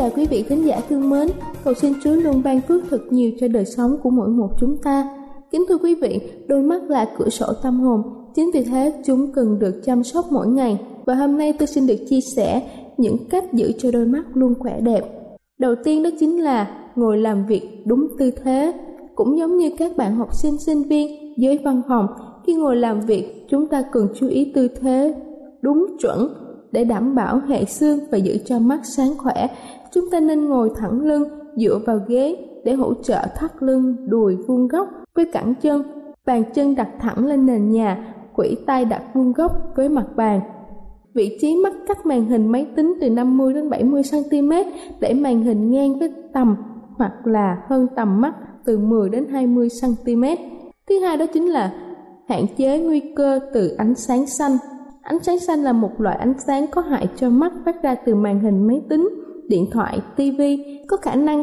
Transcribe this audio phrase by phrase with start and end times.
[0.00, 1.28] Chào quý vị khán giả thương mến,
[1.64, 4.76] cầu xin Chúa luôn ban phước thật nhiều cho đời sống của mỗi một chúng
[4.76, 5.08] ta.
[5.50, 8.02] Kính thưa quý vị, đôi mắt là cửa sổ tâm hồn,
[8.34, 10.80] chính vì thế chúng cần được chăm sóc mỗi ngày.
[11.06, 12.62] Và hôm nay tôi xin được chia sẻ
[12.96, 15.04] những cách giữ cho đôi mắt luôn khỏe đẹp.
[15.58, 18.72] Đầu tiên đó chính là ngồi làm việc đúng tư thế.
[19.14, 22.06] Cũng giống như các bạn học sinh sinh viên dưới văn phòng,
[22.46, 25.14] khi ngồi làm việc chúng ta cần chú ý tư thế
[25.62, 26.28] đúng chuẩn
[26.72, 29.46] để đảm bảo hệ xương và giữ cho mắt sáng khỏe,
[29.92, 34.36] chúng ta nên ngồi thẳng lưng, dựa vào ghế để hỗ trợ thắt lưng, đùi
[34.36, 35.82] vuông góc với cẳng chân,
[36.26, 40.40] bàn chân đặt thẳng lên nền nhà, quỷ tay đặt vuông góc với mặt bàn.
[41.14, 44.52] Vị trí mắt cách màn hình máy tính từ 50 đến 70 cm
[45.00, 46.56] để màn hình ngang với tầm
[46.96, 50.24] hoặc là hơn tầm mắt từ 10 đến 20 cm.
[50.88, 51.72] Thứ hai đó chính là
[52.28, 54.56] hạn chế nguy cơ từ ánh sáng xanh
[55.02, 58.14] Ánh sáng xanh là một loại ánh sáng có hại cho mắt phát ra từ
[58.14, 59.08] màn hình máy tính,
[59.48, 60.42] điện thoại, TV,
[60.88, 61.42] có khả năng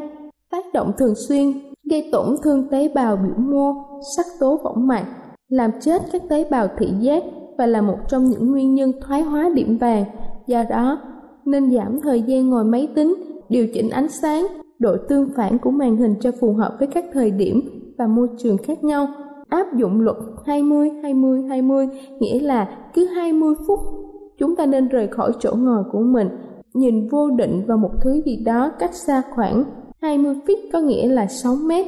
[0.51, 1.53] tác động thường xuyên,
[1.89, 3.73] gây tổn thương tế bào biểu mô,
[4.17, 5.05] sắc tố võng mạc,
[5.49, 7.23] làm chết các tế bào thị giác
[7.57, 10.05] và là một trong những nguyên nhân thoái hóa điểm vàng.
[10.47, 11.01] Do đó,
[11.45, 13.15] nên giảm thời gian ngồi máy tính,
[13.49, 14.47] điều chỉnh ánh sáng,
[14.79, 17.61] độ tương phản của màn hình cho phù hợp với các thời điểm
[17.97, 19.07] và môi trường khác nhau
[19.49, 21.87] áp dụng luật 20 20 20
[22.19, 23.79] nghĩa là cứ 20 phút
[24.37, 26.29] chúng ta nên rời khỏi chỗ ngồi của mình,
[26.73, 29.63] nhìn vô định vào một thứ gì đó cách xa khoảng
[30.01, 31.85] 20 feet, có nghĩa là 6 mét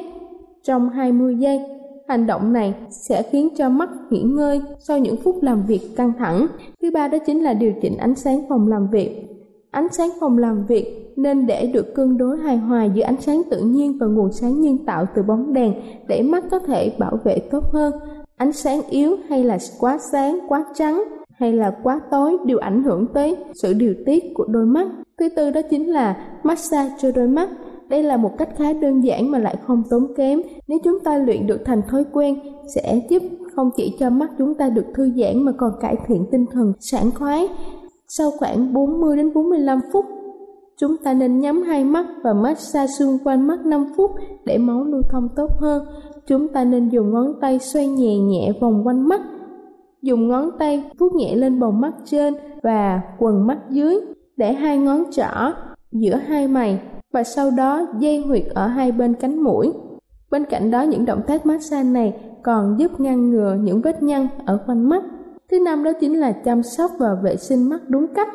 [0.62, 1.60] trong 20 giây.
[2.08, 6.12] Hành động này sẽ khiến cho mắt nghỉ ngơi sau những phút làm việc căng
[6.18, 6.46] thẳng.
[6.82, 9.29] Thứ ba đó chính là điều chỉnh ánh sáng phòng làm việc.
[9.70, 13.42] Ánh sáng phòng làm việc nên để được cân đối hài hòa giữa ánh sáng
[13.50, 15.74] tự nhiên và nguồn sáng nhân tạo từ bóng đèn
[16.08, 17.92] để mắt có thể bảo vệ tốt hơn.
[18.36, 22.82] Ánh sáng yếu hay là quá sáng, quá trắng hay là quá tối đều ảnh
[22.82, 24.86] hưởng tới sự điều tiết của đôi mắt.
[25.18, 27.50] Thứ tư đó chính là massage cho đôi mắt.
[27.88, 30.42] Đây là một cách khá đơn giản mà lại không tốn kém.
[30.68, 32.38] Nếu chúng ta luyện được thành thói quen
[32.74, 33.22] sẽ giúp
[33.56, 36.72] không chỉ cho mắt chúng ta được thư giãn mà còn cải thiện tinh thần
[36.80, 37.48] sảng khoái.
[38.18, 40.04] Sau khoảng 40 đến 45 phút,
[40.80, 44.10] Chúng ta nên nhắm hai mắt và massage xung quanh mắt 5 phút
[44.44, 45.84] để máu lưu thông tốt hơn.
[46.26, 49.20] Chúng ta nên dùng ngón tay xoay nhẹ nhẹ vòng quanh mắt.
[50.02, 54.00] Dùng ngón tay vuốt nhẹ lên bầu mắt trên và quần mắt dưới
[54.36, 55.52] để hai ngón trỏ
[55.92, 56.80] giữa hai mày
[57.12, 59.72] và sau đó dây huyệt ở hai bên cánh mũi.
[60.30, 64.28] Bên cạnh đó, những động tác massage này còn giúp ngăn ngừa những vết nhăn
[64.46, 65.02] ở quanh mắt.
[65.50, 68.28] Thứ năm đó chính là chăm sóc và vệ sinh mắt đúng cách.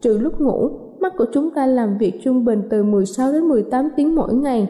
[0.00, 0.70] Trừ lúc ngủ,
[1.00, 4.68] mắt của chúng ta làm việc trung bình từ 16 đến 18 tiếng mỗi ngày.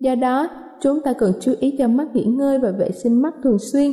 [0.00, 0.48] Do đó,
[0.80, 3.92] chúng ta cần chú ý cho mắt nghỉ ngơi và vệ sinh mắt thường xuyên.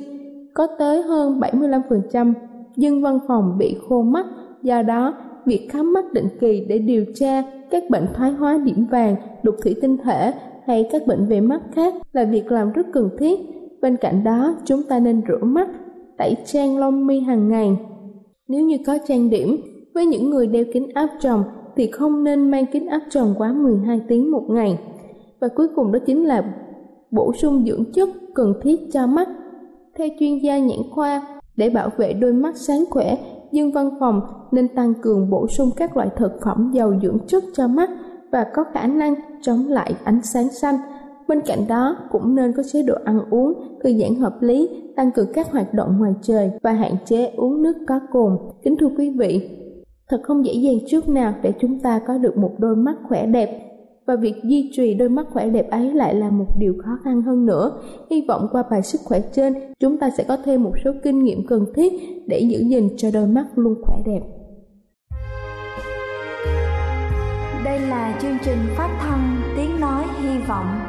[0.54, 2.34] Có tới hơn 75%
[2.76, 4.26] dân văn phòng bị khô mắt,
[4.64, 5.14] do đó
[5.46, 9.56] việc khám mắt định kỳ để điều tra các bệnh thoái hóa điểm vàng, đục
[9.64, 10.34] thủy tinh thể
[10.66, 13.40] hay các bệnh về mắt khác là việc làm rất cần thiết.
[13.82, 15.68] Bên cạnh đó, chúng ta nên rửa mắt,
[16.20, 17.78] tẩy trang lông mi hàng ngày.
[18.48, 19.58] Nếu như có trang điểm,
[19.94, 21.44] với những người đeo kính áp tròng
[21.76, 24.80] thì không nên mang kính áp tròng quá 12 tiếng một ngày.
[25.42, 26.54] Và cuối cùng đó chính là
[27.12, 29.28] bổ sung dưỡng chất cần thiết cho mắt.
[29.98, 33.18] Theo chuyên gia nhãn khoa, để bảo vệ đôi mắt sáng khỏe,
[33.52, 37.44] dân văn phòng nên tăng cường bổ sung các loại thực phẩm giàu dưỡng chất
[37.54, 37.90] cho mắt
[38.32, 40.76] và có khả năng chống lại ánh sáng xanh.
[41.30, 43.54] Bên cạnh đó, cũng nên có chế độ ăn uống,
[43.84, 47.62] thư giãn hợp lý, tăng cường các hoạt động ngoài trời và hạn chế uống
[47.62, 48.38] nước có cồn.
[48.64, 49.50] Kính thưa quý vị,
[50.10, 53.26] thật không dễ dàng chút nào để chúng ta có được một đôi mắt khỏe
[53.26, 53.62] đẹp
[54.06, 57.22] và việc duy trì đôi mắt khỏe đẹp ấy lại là một điều khó khăn
[57.22, 57.72] hơn nữa.
[58.12, 61.24] Hy vọng qua bài sức khỏe trên, chúng ta sẽ có thêm một số kinh
[61.24, 61.94] nghiệm cần thiết
[62.28, 64.22] để giữ gìn cho đôi mắt luôn khỏe đẹp.
[67.66, 70.89] Đây là chương trình phát thanh Tiếng Nói Hy Vọng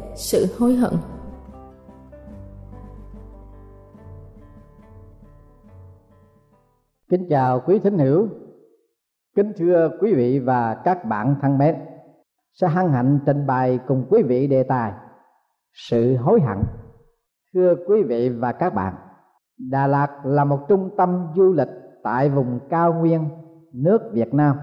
[0.15, 0.93] sự hối hận.
[7.09, 8.27] Kính chào quý thính hữu,
[9.35, 11.75] kính thưa quý vị và các bạn thân mến.
[12.53, 14.93] Sẽ hân hạnh trình bày cùng quý vị đề tài
[15.73, 16.57] Sự hối hận.
[17.53, 18.93] Thưa quý vị và các bạn,
[19.57, 21.69] Đà Lạt là một trung tâm du lịch
[22.03, 23.29] tại vùng cao nguyên
[23.73, 24.57] nước Việt Nam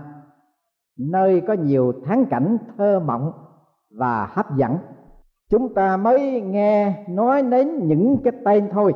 [0.98, 3.32] nơi có nhiều thắng cảnh thơ mộng
[3.90, 4.78] và hấp dẫn
[5.50, 8.94] chúng ta mới nghe nói đến những cái tên thôi.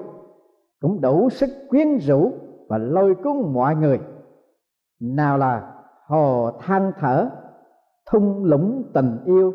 [0.81, 2.33] Cũng đủ sức quyến rũ
[2.69, 4.01] và lôi cuốn mọi người.
[5.01, 5.73] Nào là
[6.07, 7.31] hồ than thở,
[8.11, 9.53] thung lũng tình yêu,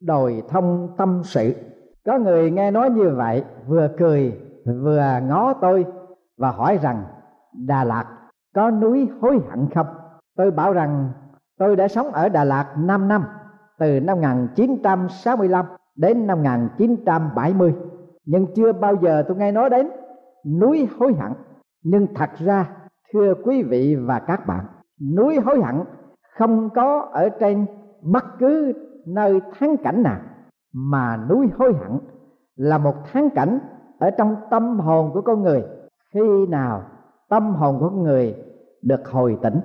[0.00, 1.54] đồi thông tâm sự.
[2.06, 5.86] Có người nghe nói như vậy, vừa cười, vừa ngó tôi
[6.38, 7.04] và hỏi rằng,
[7.66, 8.04] đà lạt
[8.54, 9.86] có núi hối hận không?
[10.36, 11.10] Tôi bảo rằng,
[11.58, 13.24] tôi đã sống ở Đà Lạt 5 năm,
[13.78, 15.66] từ năm 1965
[15.96, 17.74] đến năm 1970
[18.26, 19.90] nhưng chưa bao giờ tôi nghe nói đến
[20.46, 21.32] núi hối hận.
[21.82, 22.70] Nhưng thật ra,
[23.12, 24.64] thưa quý vị và các bạn,
[25.16, 25.84] núi hối hận
[26.38, 27.66] không có ở trên
[28.02, 28.72] bất cứ
[29.06, 30.20] nơi thắng cảnh nào.
[30.72, 31.98] Mà núi hối hận
[32.56, 33.58] là một thắng cảnh
[33.98, 35.64] ở trong tâm hồn của con người.
[36.14, 36.82] Khi nào
[37.28, 38.34] tâm hồn của con người
[38.82, 39.60] được hồi tỉnh?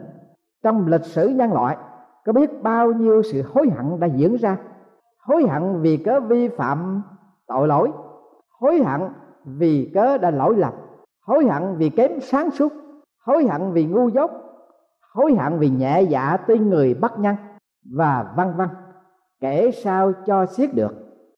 [0.64, 1.78] Trong lịch sử nhân loại,
[2.26, 4.58] có biết bao nhiêu sự hối hận đã diễn ra?
[5.28, 7.02] Hối hận vì cớ vi phạm
[7.48, 7.92] tội lỗi.
[8.60, 9.02] Hối hận
[9.46, 10.74] vì cớ đã lỗi lầm.
[11.26, 12.74] Hối hận vì kém sáng suốt.
[13.26, 14.32] Hối hận vì ngu dốt.
[15.14, 17.36] Hối hận vì nhẹ dạ tuy người bất nhân
[17.96, 18.68] và vân vân.
[19.40, 20.92] Kể sao cho xiết được.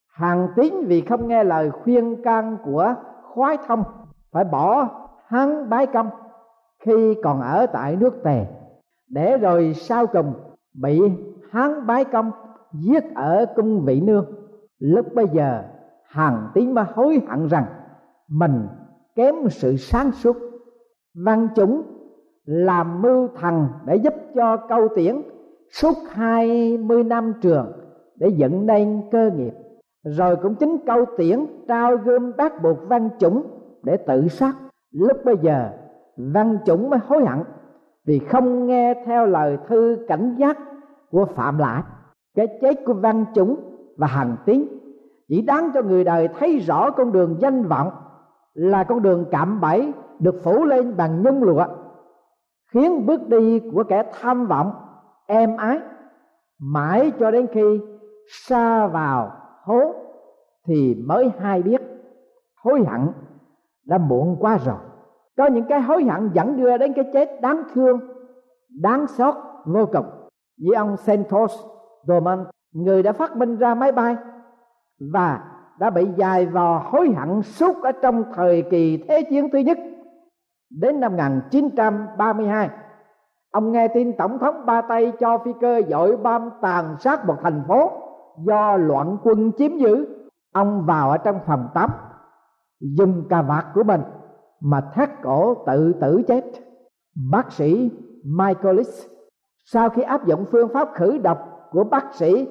[0.07, 3.83] Hàng tín vì không nghe lời khuyên can của khoái thông,
[4.31, 4.87] phải bỏ
[5.27, 6.09] hắn bái công
[6.85, 8.45] khi còn ở tại nước tề.
[9.09, 10.33] Để rồi sau cùng
[10.73, 11.01] bị
[11.51, 12.31] hán bái công
[12.73, 14.25] giết ở cung vị nương.
[14.79, 15.63] Lúc bây giờ,
[16.03, 17.65] hàng tín mới hối hận rằng,
[18.27, 18.67] mình
[19.15, 20.37] kém sự sáng suốt.
[21.25, 21.81] Văn chúng
[22.45, 25.21] làm mưu thần để giúp cho câu tiễn
[25.71, 27.71] suốt hai mươi năm trường
[28.15, 29.53] để dựng nên cơ nghiệp.
[30.03, 33.43] Rồi cũng chính câu tiễn trao gươm bắt buộc văn chủng
[33.83, 34.53] để tự sát.
[34.91, 35.69] Lúc bây giờ,
[36.17, 37.39] văn chủng mới hối hận
[38.05, 40.57] vì không nghe theo lời thư cảnh giác
[41.11, 41.83] của phạm lại
[42.35, 43.55] cái chết của văn chúng
[43.97, 44.67] và hành tiến
[45.27, 47.91] chỉ đáng cho người đời thấy rõ con đường danh vọng
[48.53, 51.65] là con đường cạm bẫy được phủ lên bằng nhung lụa,
[52.73, 54.71] khiến bước đi của kẻ tham vọng
[55.27, 55.79] em ái.
[56.59, 57.79] Mãi cho đến khi
[58.27, 59.31] xa vào
[59.63, 59.93] hố
[60.67, 61.81] thì mới hay biết
[62.63, 63.07] hối hận
[63.85, 64.77] đã muộn quá rồi.
[65.37, 67.99] Có những cái hối hận dẫn đưa đến cái chết đáng thương,
[68.81, 69.35] đáng xót
[69.65, 70.05] vô cùng.
[70.57, 71.65] Như ông Santos
[72.07, 74.15] Dumont người đã phát minh ra máy bay
[74.99, 75.43] và
[75.79, 79.77] đã bị dài vò hối hận suốt ở trong thời kỳ Thế chiến thứ nhất
[80.69, 82.69] đến năm 1932
[83.53, 87.35] ông nghe tin tổng thống ba tây cho phi cơ dội bom tàn sát một
[87.41, 87.91] thành phố
[88.45, 90.07] do loạn quân chiếm giữ.
[90.53, 91.89] Ông vào ở trong phòng tắm,
[92.79, 94.01] dùng cà vạt của mình
[94.61, 96.43] mà thắt cổ tự tử chết.
[97.31, 97.91] Bác sĩ
[98.25, 99.05] Michaelis,
[99.65, 102.47] sau khi áp dụng phương pháp khử độc của bác sĩ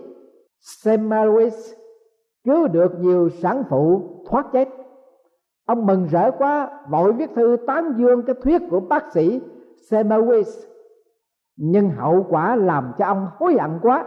[0.60, 1.74] Semmelweis
[2.44, 4.68] cứu được nhiều sản phụ thoát chết.
[5.66, 9.40] Ông mừng rỡ quá, vội viết thư tán dương cái thuyết của bác sĩ
[9.90, 10.68] Semmelweis
[11.56, 14.04] nhưng hậu quả làm cho ông hối hận quá,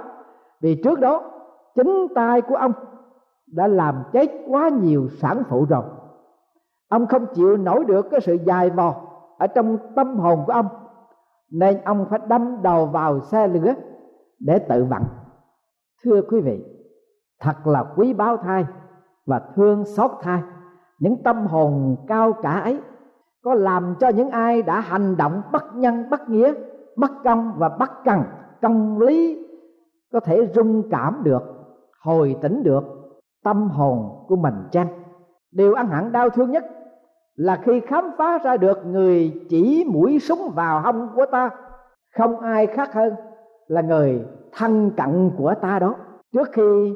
[0.61, 1.31] vì trước đó
[1.75, 2.71] chính tay của ông
[3.47, 5.83] đã làm chết quá nhiều sản phụ rồi.
[6.89, 8.95] Ông không chịu nổi được cái sự dài vò
[9.37, 10.67] ở trong tâm hồn của ông,
[11.51, 13.73] nên ông phải đâm đầu vào xe lửa
[14.39, 15.03] để tự vận.
[16.03, 16.63] Thưa quý vị,
[17.39, 18.65] thật là quý báu thai
[19.25, 20.41] và thương xót thai.
[20.99, 22.79] Những tâm hồn cao cả ấy
[23.43, 26.53] có làm cho những ai đã hành động bất nhân, bất nghĩa,
[26.95, 28.23] bất công và bất cần,
[28.61, 29.47] công lý
[30.11, 31.43] có thể rung cảm được,
[32.01, 32.83] hồi tỉnh được
[33.43, 34.87] tâm hồn của mình chăng?
[35.51, 36.65] Điều ăn hẳn đau thương nhất
[37.35, 41.49] là khi khám phá ra được người chỉ mũi súng vào hông của ta,
[42.17, 43.13] không ai khác hơn
[43.67, 45.95] là người thân cận của ta đó.
[46.33, 46.95] Trước khi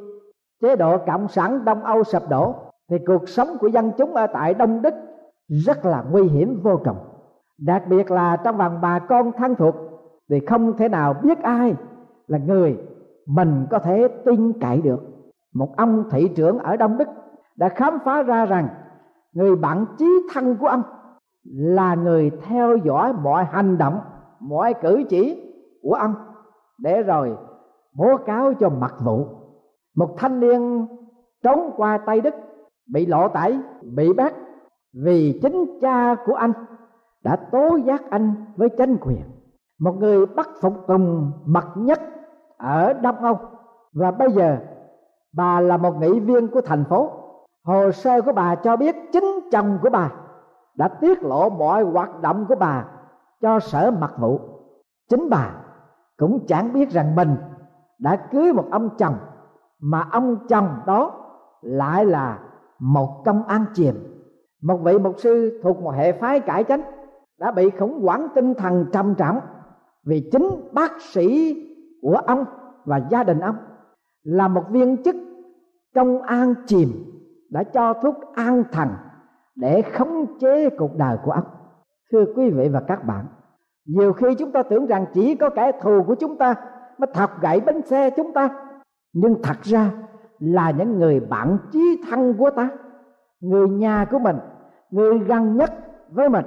[0.62, 2.56] chế độ cộng sản đông âu sập đổ,
[2.90, 4.94] thì cuộc sống của dân chúng ở tại đông đức
[5.48, 6.98] rất là nguy hiểm vô cùng.
[7.58, 9.76] Đặc biệt là trong vòng bà con thân thuộc,
[10.30, 11.76] thì không thể nào biết ai
[12.28, 12.78] là người
[13.26, 15.00] mình có thể tin cậy được.
[15.54, 17.08] Một ông thị trưởng ở đông đức
[17.56, 18.68] đã khám phá ra rằng
[19.34, 20.84] người bạn chí thân của ông
[21.44, 24.00] là người theo dõi mọi hành động,
[24.40, 26.14] mọi cử chỉ của ông
[26.82, 27.38] để rồi
[27.98, 29.26] bố cáo cho mặt vụ
[29.96, 30.88] một thanh niên
[31.44, 32.34] trốn qua tây đức,
[32.94, 34.34] bị lộ tẩy bị bắt
[34.94, 36.54] vì chính cha của anh
[37.24, 39.22] đã tố giác anh với chính quyền.
[39.80, 42.00] Một người bắt phục tùng bậc nhất
[42.58, 43.38] ở đông âu.
[43.94, 44.58] Và bây giờ
[45.34, 47.12] bà là một nghị viên của thành phố.
[47.64, 50.12] Hồ sơ của bà cho biết chính chồng của bà
[50.76, 52.86] đã tiết lộ mọi hoạt động của bà
[53.42, 54.40] cho sở mật vụ
[55.10, 55.56] chính bà
[56.20, 57.36] cũng chẳng biết rằng mình
[58.00, 59.16] đã cưới một ông chồng,
[59.80, 61.12] mà ông chồng đó
[61.62, 62.40] lại là
[62.80, 63.96] một công an chìm
[64.62, 66.82] một vị mục sư thuộc một hệ phái cải chánh
[67.40, 69.40] đã bị khủng hoảng tinh thần trầm trọng
[70.06, 71.56] vì chính bác sĩ
[72.02, 72.46] của ông
[72.86, 73.56] và gia đình ông
[74.24, 75.16] là một viên chức
[75.96, 76.90] công an chìm
[77.50, 78.90] đã cho thuốc an thần
[79.56, 81.44] để khống chế cuộc đời của ông.
[82.12, 83.26] Thưa quý vị và các bạn
[83.90, 86.56] nhiều khi chúng ta tưởng rằng chỉ có kẻ thù của chúng ta
[86.98, 88.50] mới thọc gãy bánh xe chúng ta.
[89.14, 89.92] Nhưng thật ra
[90.40, 92.70] là những người bạn chí thân của ta,
[93.40, 94.38] người nhà của mình,
[94.92, 95.74] người gần nhất
[96.10, 96.46] với mình,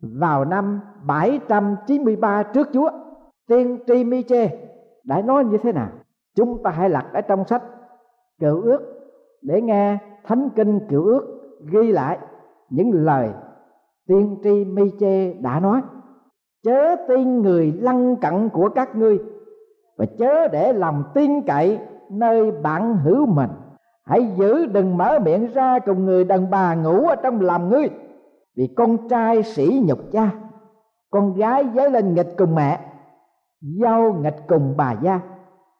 [0.00, 2.90] vào năm 793 trước Chúa,
[3.48, 4.58] tiên tri Miche
[5.04, 5.88] đã nói như thế nào?
[6.36, 7.62] Chúng ta hãy lật ở trong sách
[8.40, 8.80] cựu ước
[9.42, 11.40] để nghe thánh kinh cựu ước
[11.72, 12.18] ghi lại
[12.70, 13.30] những lời
[14.06, 15.82] tiên tri Miche đã nói
[16.64, 19.18] chớ tin người lăng cận của các ngươi,
[19.96, 21.78] và chớ để lòng tin cậy
[22.10, 23.50] nơi bạn hữu mình.
[24.04, 27.90] Hãy giữ đừng mở miệng ra cùng người đàn bà ngủ ở trong lòng ngươi,
[28.56, 30.30] vì con trai sĩ nhục cha,
[31.10, 32.80] con gái dấy lên nghịch cùng mẹ,
[33.80, 35.20] dâu nghịch cùng bà gia,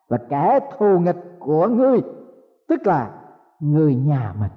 [0.09, 2.01] và kẻ thù nghịch của ngươi,
[2.69, 3.11] tức là
[3.61, 4.51] người nhà mình.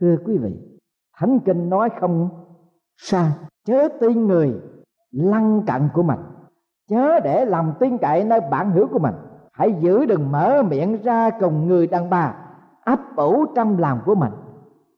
[0.00, 0.78] Thưa quý vị,
[1.16, 2.28] thánh kinh nói không
[2.96, 3.30] sai.
[3.66, 4.60] Chớ tin người
[5.12, 6.18] lăng cận của mình.
[6.88, 9.14] Chớ để lòng tin cậy nơi bạn hữu của mình.
[9.52, 12.34] Hãy giữ đừng mở miệng ra cùng người đàn bà,
[12.84, 14.32] ấp ủ trong lòng của mình.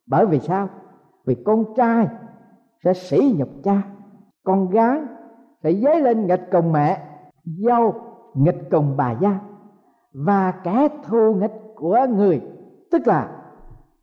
[0.06, 0.68] Bởi vì sao?
[1.26, 2.08] Vì con trai
[2.84, 3.82] sẽ sỉ nhục cha,
[4.44, 5.00] con gái
[5.62, 7.02] sẽ dấy lên nghịch cùng mẹ,
[7.44, 7.94] dâu
[8.34, 9.38] nghịch cùng bà gia,
[10.12, 12.40] và kẻ thù nghịch của người,
[12.90, 13.28] tức là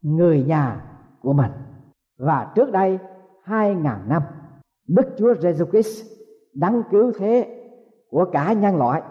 [0.02, 0.82] người nhà
[1.22, 1.52] của mình.
[2.20, 3.00] Và trước đây
[3.44, 4.22] hai ngàn năm
[4.96, 6.06] Đức Chúa Jesus Christ
[6.54, 7.64] đấng cứu thế
[8.10, 9.02] của cả nhân loại.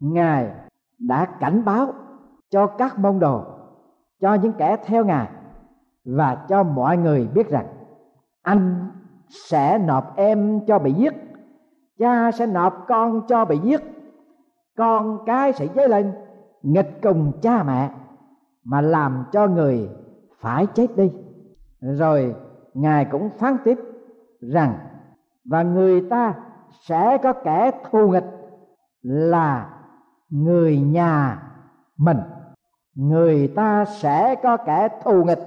[0.00, 0.50] Ngài
[0.98, 1.92] đã cảnh báo
[2.50, 3.42] cho các môn đồ,
[4.20, 5.28] cho những kẻ theo Ngài
[6.04, 7.66] và cho mọi người biết rằng
[8.42, 8.90] anh
[9.28, 11.14] sẽ nộp em cho bị giết,
[11.98, 13.80] cha sẽ nộp con cho bị giết,
[14.76, 16.12] con cái sẽ dấy lên,
[16.62, 17.90] nghịch cùng cha mẹ
[18.64, 19.88] mà làm cho người
[20.40, 21.12] phải chết đi.
[21.80, 22.34] Rồi
[22.74, 23.78] ngài cũng phán tiếp
[24.40, 24.78] rằng
[25.48, 26.34] và người ta
[26.80, 28.24] sẽ có kẻ thù nghịch
[29.02, 29.70] là
[30.30, 31.42] người nhà
[31.96, 32.18] mình.
[32.94, 35.42] Người ta sẽ có kẻ thù nghịch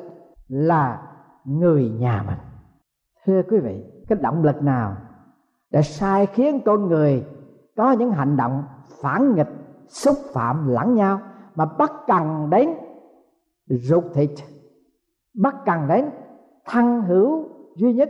[0.48, 1.02] là
[1.46, 2.38] người nhà mình.
[3.26, 4.96] Thưa quý vị, cái động lực nào
[5.72, 7.26] để sai khiến con người
[7.78, 8.64] có những hành động
[9.02, 9.50] phản nghịch,
[9.88, 11.20] xúc phạm, lẫn nhau
[11.56, 12.70] mà bắt cần đến
[13.68, 14.30] ruột thịt,
[15.42, 16.10] bắt cần đến
[16.66, 18.10] thân hữu duy nhất,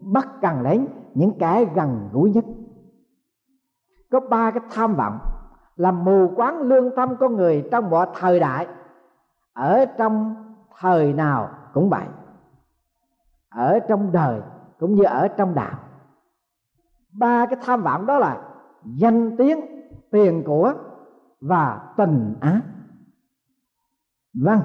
[0.00, 2.44] bắt cần đến những kẻ gần gũi nhất.
[4.10, 5.18] Có ba cái tham vọng
[5.76, 8.66] làm mù quáng lương tâm con người trong mọi thời đại.
[9.52, 10.34] Ở trong
[10.78, 12.06] thời nào cũng vậy.
[13.48, 14.40] Ở trong đời
[14.78, 15.78] cũng như ở trong đạo.
[17.12, 18.42] Ba cái tham vọng đó là
[18.84, 19.60] danh tiếng,
[20.10, 20.74] tiền của
[21.40, 22.60] và tình ái.
[24.42, 24.60] Vâng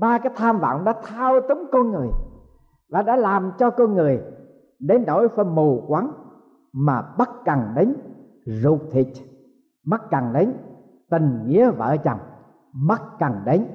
[0.00, 2.08] ba cái tham vọng đã thao túng con người
[2.88, 4.22] và đã làm cho con người
[4.80, 6.12] đến nỗi phải mù quáng
[6.72, 7.94] mà bắt cần đến
[8.44, 9.08] ruột thịt,
[9.86, 10.52] bắt cần đến
[11.10, 12.18] tình nghĩa vợ chồng,
[12.88, 13.66] bắt cần đến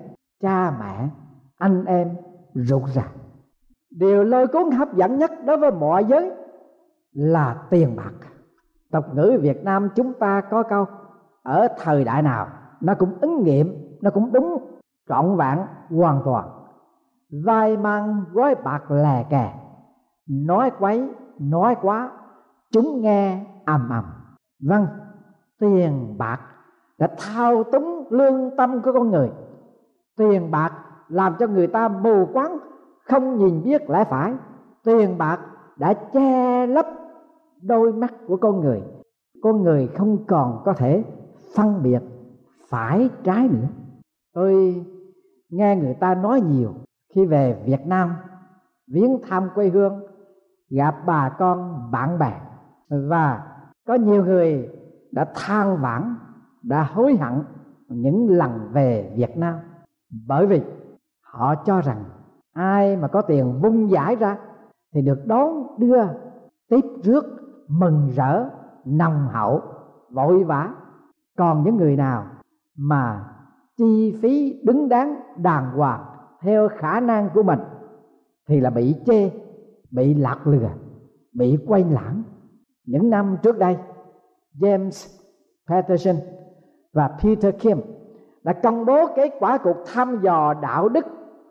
[0.41, 1.09] cha mẹ,
[1.57, 2.15] anh em
[2.53, 3.07] ruột rà
[3.99, 6.31] điều lôi cuốn hấp dẫn nhất đối với mọi giới
[7.13, 8.13] là tiền bạc.
[8.91, 10.85] Tộc ngữ việt nam chúng ta có câu,
[11.43, 12.47] ở thời đại nào
[12.81, 14.57] nó cũng ứng nghiệm, nó cũng đúng,
[15.09, 15.59] trọn vẹn,
[15.89, 16.49] hoàn toàn.
[17.45, 19.53] Vai mang gói bạc lè kè
[20.27, 22.11] nói quấy, nói quá,
[22.71, 24.03] chúng nghe, ầm ầm.
[24.59, 24.87] Vâng
[25.59, 26.39] tiền bạc
[26.97, 29.31] đã thao túng lương tâm của con người.
[30.17, 30.73] Tiền bạc
[31.07, 32.57] làm cho người ta mù quáng,
[33.03, 34.33] không nhìn biết lẽ phải.
[34.83, 35.39] Tiền bạc
[35.77, 36.87] đã che lấp
[37.61, 38.83] đôi mắt của con người.
[39.43, 41.03] Con người không còn có thể
[41.55, 42.01] phân biệt
[42.69, 43.67] phải trái nữa.
[44.33, 44.85] Tôi
[45.49, 46.73] nghe người ta nói nhiều
[47.15, 48.15] khi về việt nam,
[48.87, 50.03] viếng thăm quê hương
[50.69, 52.41] gặp bà con, bạn bè.
[52.89, 53.43] Và
[53.87, 54.69] có nhiều người
[55.11, 56.15] đã than vãn,
[56.63, 57.43] đã hối hận
[57.89, 59.55] những lần về việt nam.
[60.27, 60.61] Bởi vì
[61.21, 62.03] họ cho rằng
[62.53, 64.37] ai mà có tiền vung giải ra
[64.93, 66.03] thì được đón, đưa,
[66.69, 67.25] tiếp rước,
[67.67, 68.49] mừng rỡ,
[68.85, 69.61] nồng hậu,
[70.09, 70.69] vội vã.
[71.37, 72.25] Còn những người nào
[72.77, 73.25] mà
[73.77, 76.05] chi phí đứng đáng đàng hoàng
[76.41, 77.59] theo khả năng của mình
[78.47, 79.31] thì là bị chê
[79.91, 80.69] bị lạc lừa,
[81.33, 82.23] bị quay lãng.
[82.85, 83.77] Những năm trước đây,
[84.59, 85.17] James
[85.67, 86.15] Patterson
[86.93, 87.81] và Peter Kim
[88.43, 91.05] đã công bố kết quả cuộc thăm dò đạo đức,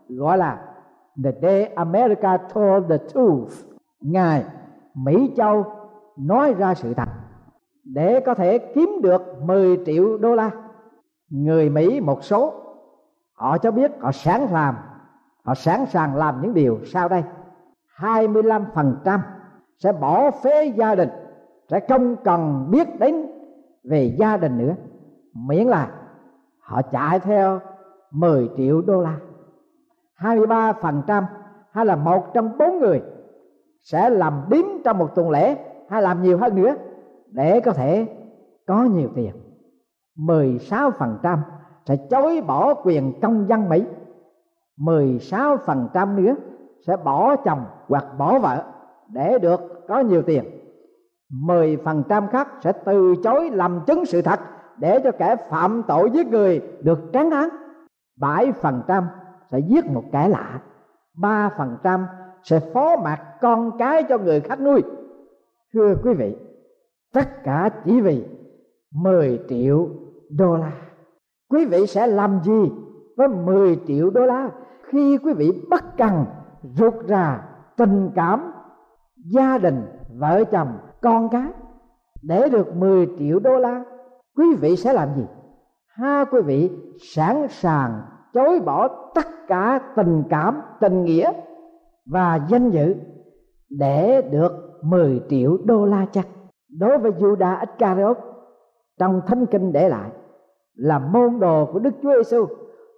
[0.08, 0.74] gọi là
[1.24, 3.52] The Day America Told the Truth,
[4.00, 4.44] Ngày
[4.94, 5.64] Mỹ Châu
[6.16, 7.08] nói ra sự thật,
[7.84, 10.50] để có thể kiếm được 10 triệu đô la.
[11.30, 12.52] Người Mỹ một số,
[13.32, 14.76] họ cho biết họ sẵn làm,
[15.44, 17.22] họ sẵn sàng làm những điều sau đây.
[17.96, 19.18] 25%
[19.78, 21.08] sẽ bỏ phế gia đình,
[21.68, 23.26] sẽ không cần biết đến
[23.84, 24.74] về gia đình nữa.
[25.34, 25.90] Miễn là
[26.60, 27.60] họ chạy theo
[28.10, 29.16] 10 triệu đô la.
[30.18, 31.24] 23%
[31.70, 33.02] hay là một trong bốn người
[33.82, 35.56] sẽ làm điếm trong một tuần lễ
[35.88, 36.74] hay làm nhiều hơn nữa
[37.26, 38.06] để có thể
[38.66, 39.32] có nhiều tiền.
[40.16, 41.38] 16%
[41.84, 43.84] sẽ chối bỏ quyền công dân Mỹ.
[44.78, 46.34] 16% nữa
[46.86, 48.64] sẽ bỏ chồng hoặc bỏ vợ
[49.08, 50.44] để được có nhiều tiền.
[51.46, 54.40] 10% khác sẽ từ chối làm chứng sự thật
[54.76, 57.48] để cho kẻ phạm tội giết người được tráng án.
[58.20, 59.04] 7%
[59.50, 60.60] sẽ giết một kẻ lạ.
[61.18, 62.04] 3%
[62.42, 64.82] sẽ phó mặc con cái cho người khác nuôi.
[65.74, 66.36] Thưa quý vị,
[67.14, 68.24] tất cả chỉ vì
[68.94, 69.88] 10 triệu
[70.30, 70.72] đô la.
[71.50, 72.72] Quý vị sẽ làm gì
[73.16, 74.50] với 10 triệu đô la
[74.82, 76.24] khi quý vị bất cần
[76.76, 77.40] ruột ra
[77.76, 78.52] tình cảm
[79.16, 79.86] gia đình,
[80.18, 81.48] vợ chồng, con cái.
[82.22, 83.84] Để được 10 triệu đô la,
[84.36, 85.26] quý vị sẽ làm gì?
[85.88, 86.70] Ha quý vị
[87.14, 91.32] sẵn sàng chối bỏ tất cả tình cảm, tình nghĩa
[92.06, 92.94] và danh dự
[93.70, 96.26] để được 10 triệu đô la chắc
[96.78, 98.16] đối với Judas Iscariot,
[98.98, 100.10] trong thánh kinh để lại
[100.74, 102.46] là môn đồ của Đức Chúa Giêsu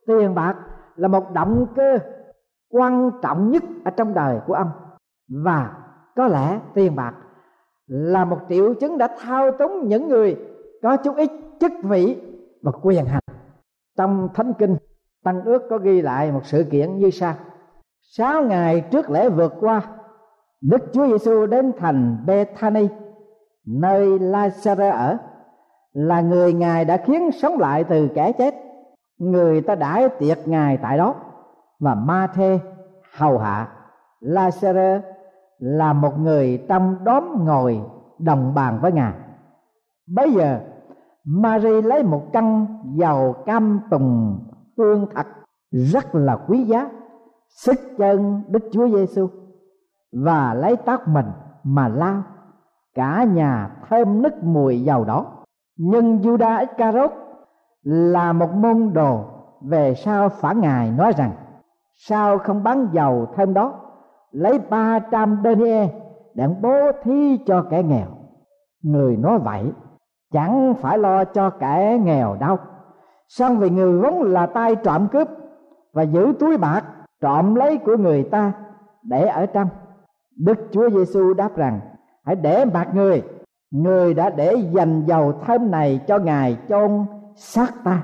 [0.07, 0.57] tiền bạc
[0.96, 1.98] là một động cơ
[2.70, 4.70] quan trọng nhất ở trong đời của ông.
[5.29, 5.72] Và
[6.16, 7.14] có lẽ tiền bạc
[7.87, 10.37] là một triệu chứng đã thao túng những người
[10.83, 12.16] có chút ít chức vị
[12.62, 13.22] và quyền hành.
[13.96, 14.76] Trong thánh kinh,
[15.24, 17.35] tăng ước có ghi lại một sự kiện như sau.
[18.02, 19.83] Sáu ngày trước lễ vượt qua,
[20.61, 22.88] đức chúa giêsu đến thành bethany
[23.66, 25.18] nơi lazarus ở,
[25.92, 28.55] là người ngài đã khiến sống lại từ kẻ chết.
[29.18, 31.14] Người ta đãi tiệc ngài tại đó
[31.81, 32.61] và ma thê,
[33.17, 33.69] hầu hạ.
[34.21, 35.01] Lazarus
[35.59, 37.81] là một người trong đóm ngồi
[38.19, 39.12] đồng bàn với ngài.
[40.07, 40.61] Bây giờ,
[41.25, 44.39] Mary lấy một căn dầu cam tùng
[44.79, 45.27] hương thật
[45.71, 46.89] rất là quý giá
[47.49, 49.29] sức chân Đức Chúa Giêsu
[50.12, 51.27] và lấy tóc mình
[51.65, 52.23] mà lao
[52.95, 55.27] cả nhà thơm nức mùi dầu đó
[55.77, 57.12] nhưng Judas Iscariot
[57.83, 59.25] là một môn đồ
[59.61, 61.33] về sau phản ngài nói rằng
[61.97, 63.75] sao không bán dầu thêm đó?
[64.33, 65.91] Lấy ba trăm denier
[66.35, 68.07] để bố thí cho kẻ nghèo.
[68.83, 69.73] Người nói vậy,
[70.33, 72.57] chẳng phải lo cho kẻ nghèo đâu.
[73.29, 75.29] Song vì người vốn là tay trộm cướp
[75.93, 76.83] và giữ túi bạc,
[77.21, 78.53] trộm lấy của người ta
[79.03, 79.69] để ở trong?
[80.37, 81.81] Đức chúa giêsu đáp rằng,
[82.25, 83.23] hãy để bạc người.
[83.71, 87.07] Người đã để dành dầu thơm này cho ngài chôn
[87.37, 88.03] xác ta.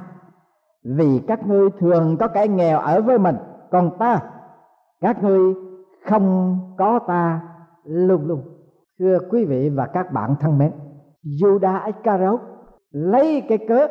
[0.85, 3.37] Vì các ngươi thường có kẻ nghèo ở với mình
[3.73, 4.21] còn ta,
[5.01, 5.55] các ngươi
[6.05, 7.41] không có ta
[7.85, 8.43] luôn luôn
[8.99, 10.73] thưa quý vị và các bạn thân mến
[11.25, 12.41] Judas Iscariot
[12.91, 13.87] lấy cái cớ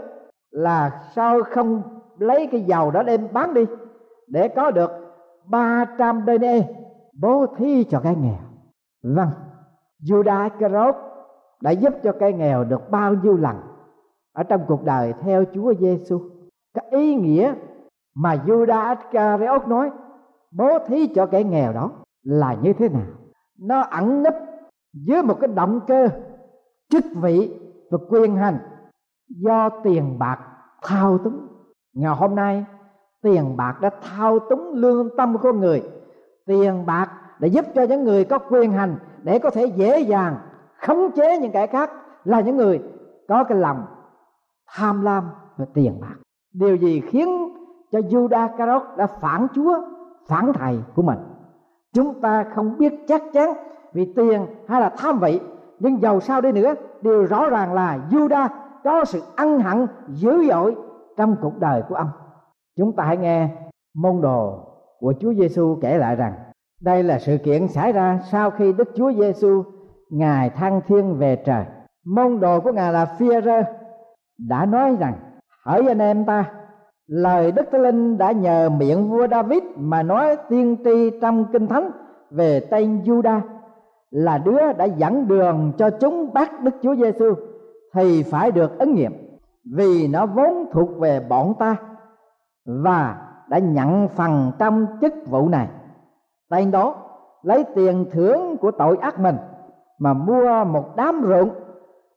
[0.51, 1.81] là sao không
[2.19, 3.65] lấy cái dầu đó đem bán đi
[4.27, 4.91] để có được
[5.45, 6.75] 300 đê
[7.21, 8.39] bố thí cho cái nghèo?
[9.03, 9.29] Vâng
[10.03, 10.95] Judas Iscariot
[11.61, 13.55] đã giúp cho cái nghèo được bao nhiêu lần
[14.33, 16.19] ở trong cuộc đời theo Chúa Giêsu
[16.73, 17.53] cái ý nghĩa
[18.15, 19.91] mà Judas Iscariot nói,
[20.51, 21.91] bố thí cho kẻ nghèo đó
[22.23, 23.07] là như thế nào?
[23.59, 24.35] Nó ẩn nấp
[24.93, 26.07] dưới một cái động cơ
[26.89, 27.59] chức vị
[27.91, 28.57] và quyền hành
[29.27, 30.39] do tiền bạc
[30.81, 31.47] thao túng.
[31.93, 32.65] Ngày hôm nay,
[33.21, 35.83] tiền bạc đã thao túng lương tâm của người.
[36.45, 40.35] Tiền bạc để giúp cho những người có quyền hành để có thể dễ dàng
[40.81, 41.91] khống chế những kẻ khác
[42.23, 42.81] là những người
[43.27, 43.85] có cái lòng
[44.67, 46.15] tham lam và tiền bạc.
[46.53, 47.50] Điều gì khiến
[47.91, 49.81] cho Judas Carot đã phản Chúa,
[50.27, 51.19] phản thầy của mình.
[51.93, 53.53] Chúng ta không biết chắc chắn
[53.93, 55.39] vì tiền hay là tham vị,
[55.79, 58.49] nhưng giàu sao đi nữa, điều rõ ràng là Judas
[58.83, 60.75] có sự ân hận dữ dội
[61.17, 62.09] trong cuộc đời của ông.
[62.77, 63.49] Chúng ta hãy nghe
[63.93, 64.59] môn đồ
[64.99, 66.33] của Chúa Giêsu kể lại rằng,
[66.81, 69.63] đây là sự kiện xảy ra sau khi Đức Chúa Giêsu
[70.09, 71.65] ngài thăng thiên về trời.
[72.05, 73.29] Môn đồ của ngài là phi
[74.37, 75.13] đã nói rằng,
[75.65, 76.51] hỡi anh em ta
[77.11, 81.67] lời đức thánh linh đã nhờ miệng vua david mà nói tiên tri trong kinh
[81.67, 81.91] thánh
[82.29, 83.39] về tên juda,
[84.11, 87.33] là đứa đã dẫn đường cho chúng bắt đức chúa giêsu
[87.93, 89.11] thì phải được ứng nghiệm,
[89.75, 91.75] vì nó vốn thuộc về bọn ta
[92.65, 95.67] và đã nhận phần trong chức vụ này.
[96.49, 96.95] Tên đó
[97.43, 99.35] lấy tiền thưởng của tội ác mình
[99.99, 101.49] mà mua một đám ruộng,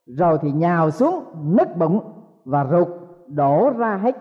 [0.07, 2.01] rồi thì nhào xuống nứt bụng
[2.45, 2.89] và ruột
[3.27, 4.17] đổ ra hết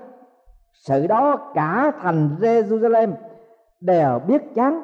[0.74, 3.14] sự đó cả thành Jerusalem
[3.82, 4.82] đều biết chán.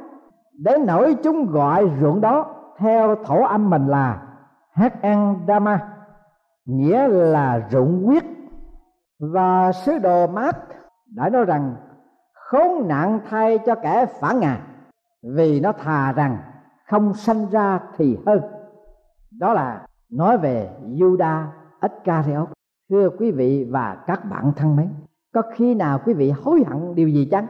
[0.54, 4.22] Đến nỗi chúng gọi ruộng đó theo thổ âm mình là
[4.72, 5.94] hát an dama
[6.66, 8.24] nghĩa là ruộng huyết.
[9.20, 10.58] Và sứ đồ mát
[11.16, 11.76] đã nói rằng,
[12.34, 14.58] khốn nạn thay cho kẻ phản ngà
[15.36, 16.38] vì nó thà rằng
[16.88, 18.42] không sanh ra thì hơn.
[19.40, 21.46] Đó là nói về Juda
[21.82, 22.50] Iscariot.
[22.90, 24.90] Thưa quý vị và các bạn thân mến
[25.34, 27.48] có khi nào quý vị hối hận điều gì chăng?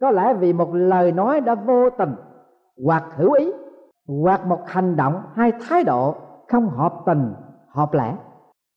[0.00, 2.14] Có lẽ vì một lời nói đã vô tình,
[2.84, 3.52] hoặc hữu ý,
[4.06, 6.14] hoặc một hành động hay thái độ
[6.48, 7.32] không hợp tình,
[7.68, 8.16] hợp lẽ.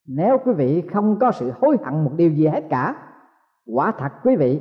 [0.06, 2.94] Nếu quý vị không có sự hối hận một điều gì hết cả,
[3.74, 4.60] quả thật quý vị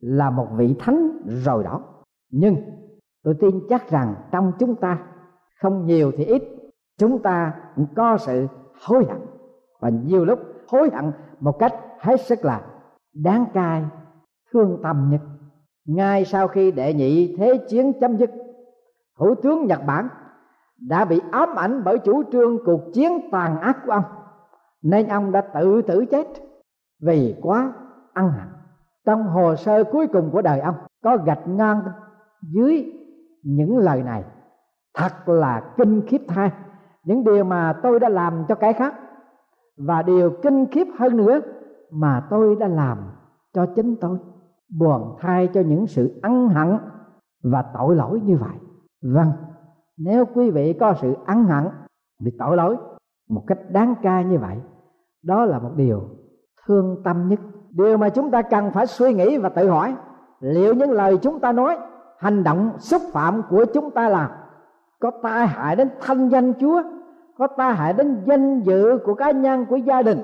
[0.00, 1.80] là một vị thánh rồi đó.
[2.30, 2.56] Nhưng
[3.24, 4.98] tôi tin chắc rằng trong chúng ta,
[5.60, 6.42] không nhiều thì ít,
[6.98, 8.46] chúng ta cũng có sự
[8.86, 9.18] hối hận.
[9.80, 12.60] Và nhiều lúc hối hận một cách hết sức là
[13.14, 13.84] đáng cay
[14.52, 15.20] thương tâm nhất.
[15.86, 18.30] Ngay sau khi đệ nhị thế chiến chấm dứt
[19.18, 20.08] thủ tướng nhật bản
[20.88, 24.04] đã bị ám ảnh bởi chủ trương cuộc chiến tàn ác của ông.
[24.82, 26.26] Nên ông đã tự tử chết
[27.02, 27.72] vì quá
[28.12, 28.48] ăn hận.
[29.06, 31.82] Trong hồ sơ cuối cùng của đời ông có gạch ngang
[32.42, 32.92] dưới
[33.42, 34.24] những lời này.
[34.94, 36.50] Thật là kinh khiếp thay
[37.04, 38.94] những điều mà tôi đã làm cho cái khác
[39.76, 41.40] và điều kinh khiếp hơn nữa
[41.90, 42.98] mà tôi đã làm
[43.54, 44.18] cho chính tôi,
[44.78, 46.78] buồn thay cho những sự ân hận
[47.42, 48.56] và tội lỗi như vậy.
[49.02, 49.32] Vâng
[49.96, 51.64] nếu quý vị có sự ân hận
[52.20, 52.76] vì tội lỗi
[53.28, 54.56] một cách đáng ca như vậy,
[55.22, 56.02] đó là một điều
[56.66, 57.40] thương tâm nhất.
[57.70, 59.94] Điều mà chúng ta cần phải suy nghĩ và tự hỏi,
[60.40, 61.78] liệu những lời chúng ta nói,
[62.18, 64.30] hành động, xúc phạm của chúng ta làm
[65.00, 66.82] có tai hại đến thanh danh chúa,
[67.38, 70.18] có tai hại đến danh dự của cá nhân, của gia đình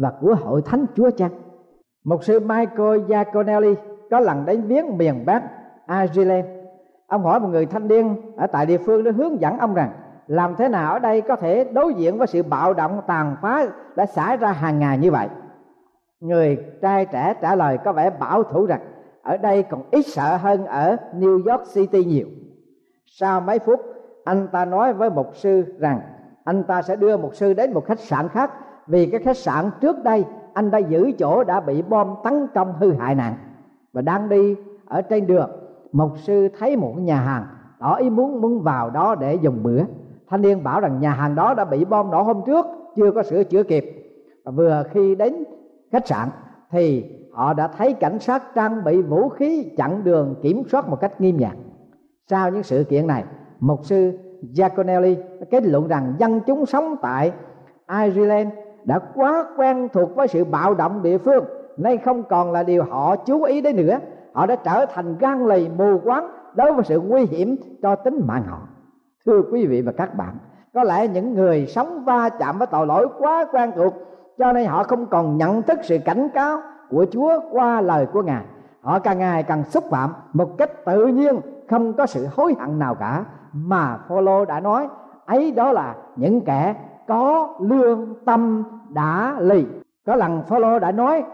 [0.00, 1.30] và của hội thánh chúa chăng
[2.04, 3.74] một sư michael giaconelli
[4.10, 5.42] có lần đến viếng miền bắc
[5.88, 6.46] ireland.
[7.06, 9.92] Ông hỏi một người thanh niên ở tại địa phương để hướng dẫn ông rằng
[10.26, 13.66] làm thế nào ở đây có thể đối diện với sự bạo động tàn phá
[13.96, 15.28] đã xảy ra hàng ngày như vậy?
[16.20, 18.80] Người trai trẻ trả lời có vẻ bảo thủ rằng
[19.22, 22.26] ở đây còn ít sợ hơn ở New York City nhiều.
[23.06, 23.80] Sau mấy phút,
[24.24, 26.00] anh ta nói với một sư rằng
[26.44, 28.50] anh ta sẽ đưa một sư đến một khách sạn khác
[28.90, 30.24] vì cái khách sạn trước đây,
[30.54, 33.34] anh đã giữ chỗ đã bị bom tấn công hư hại nặng
[33.92, 35.50] và đang đi ở trên đường,
[35.92, 37.46] mục sư thấy một nhà hàng,
[37.80, 39.82] tỏ ý muốn muốn vào đó để dùng bữa.
[40.28, 43.22] Thanh niên bảo rằng nhà hàng đó đã bị bom nổ hôm trước, chưa có
[43.22, 43.84] sửa chữa kịp.
[44.44, 45.44] Và vừa khi đến
[45.92, 46.28] khách sạn,
[46.70, 51.00] thì họ đã thấy cảnh sát trang bị vũ khí chặn đường kiểm soát một
[51.00, 51.56] cách nghiêm ngặt.
[52.30, 53.24] Sau những sự kiện này,
[53.60, 54.18] mục sư
[54.52, 55.16] Giaconelli
[55.50, 57.32] kết luận rằng dân chúng sống tại
[58.04, 58.48] Ireland
[58.84, 61.44] đã quá quen thuộc với sự bạo động địa phương,
[61.76, 63.98] nay không còn là điều họ chú ý đến nữa.
[64.32, 68.20] Họ đã trở thành gan lì mù quáng đối với sự nguy hiểm cho tính
[68.26, 68.58] mạng họ.
[69.26, 70.36] Thưa quý vị và các bạn,
[70.74, 73.94] có lẽ những người sống va chạm với tội lỗi quá quen thuộc,
[74.38, 76.58] cho nên họ không còn nhận thức sự cảnh cáo
[76.90, 78.44] của Chúa qua lời của Ngài.
[78.80, 81.40] Họ càng ngày càng xúc phạm một cách tự nhiên,
[81.70, 83.24] không có sự hối hận nào cả.
[83.52, 84.88] Mà Phaolô đã nói,
[85.26, 86.74] ấy đó là những kẻ
[87.10, 89.66] có lương tâm đã lì.
[90.06, 91.24] Có lần Phaolô đã nói,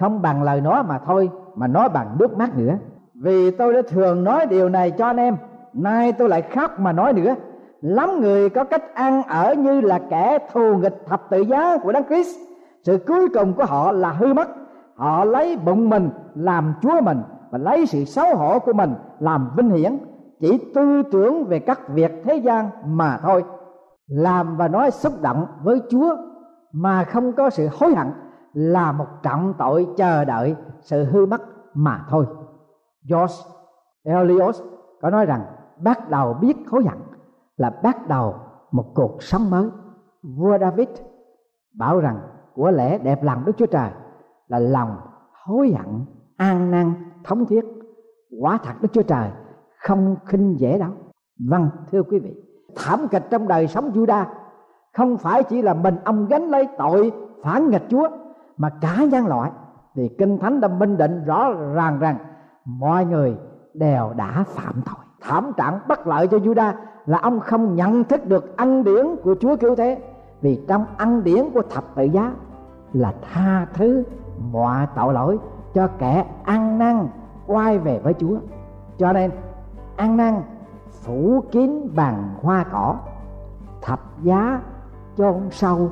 [0.00, 2.74] không bằng lời nói mà thôi, mà nói bằng nước mắt nữa.
[3.14, 5.36] Vì tôi đã thường nói điều này cho anh em,
[5.72, 7.34] nay tôi lại khóc mà nói nữa.
[7.80, 11.92] Lắm người có cách ăn ở như là kẻ thù nghịch thập tự giá của
[11.92, 12.38] đấng Christ.
[12.82, 14.48] Sự cuối cùng của họ là hư mất.
[14.94, 19.50] Họ lấy bụng mình làm chúa mình và lấy sự xấu hổ của mình làm
[19.56, 19.98] vinh hiển.
[20.40, 23.44] Chỉ tư tưởng về các việc thế gian mà thôi
[24.06, 26.16] làm và nói xúc động với chúa
[26.72, 28.06] mà không có sự hối hận
[28.52, 31.42] là một trọng tội chờ đợi, sự hư mất
[31.74, 32.26] mà thôi.
[33.08, 33.34] George
[34.02, 34.54] Eliot
[35.00, 35.44] có nói rằng,
[35.82, 36.98] bắt đầu biết hối hận
[37.56, 38.34] là bắt đầu
[38.70, 39.68] một cuộc sống mới.
[40.22, 40.88] Vua David
[41.78, 42.20] bảo rằng,
[42.54, 43.90] của lẽ đẹp lòng Đức Chúa Trời
[44.48, 44.96] là lòng
[45.44, 46.04] hối hận,
[46.36, 47.64] an năn thống thiết.
[48.40, 49.30] Quả thật Đức Chúa Trời
[49.78, 50.90] không khinh dễ đâu.
[51.48, 52.43] Vâng thưa quý vị
[52.76, 54.24] thảm kịch trong đời sống Juda
[54.92, 58.08] không phải chỉ là mình ông gánh lấy tội phản nghịch Chúa,
[58.56, 59.50] mà cả nhân loại.
[59.94, 62.16] Thì kinh thánh đã minh định rõ ràng rằng
[62.64, 63.36] mọi người
[63.74, 65.04] đều đã phạm tội.
[65.20, 66.72] Thảm trạng bất lợi cho Juda
[67.06, 69.98] là ông không nhận thức được ân điển của Chúa cứu thế.
[70.40, 72.32] Vì trong ân điển của thập tự giá
[72.92, 74.04] là tha thứ
[74.52, 75.38] mọi tội lỗi
[75.74, 77.08] cho kẻ ăn năn
[77.46, 78.36] quay về với Chúa.
[78.98, 79.30] Cho nên,
[79.96, 80.42] ăn năn
[81.04, 82.96] phủ kín bằng hoa cỏ.
[83.82, 84.62] Thập giá
[85.16, 85.90] chôn sâu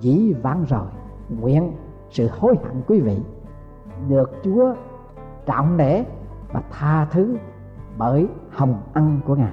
[0.00, 0.86] dĩ vãng rồi.
[1.28, 1.72] Nguyện
[2.10, 3.22] sự hối hận quý vị
[4.08, 4.74] được Chúa
[5.46, 6.04] trọng để
[6.52, 7.36] và tha thứ
[7.98, 9.52] bởi hồng ân của Ngài.